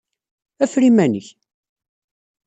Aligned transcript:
Ffer 0.65 0.83
iman-ik! 0.89 1.27